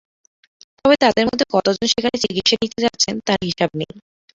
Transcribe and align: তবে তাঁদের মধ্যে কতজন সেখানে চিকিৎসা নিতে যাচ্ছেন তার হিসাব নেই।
তবে 0.77 0.95
তাঁদের 1.03 1.25
মধ্যে 1.29 1.45
কতজন 1.55 1.85
সেখানে 1.91 2.17
চিকিৎসা 2.23 2.55
নিতে 2.57 2.79
যাচ্ছেন 2.85 3.15
তার 3.27 3.39
হিসাব 3.49 3.69
নেই। 3.79 3.91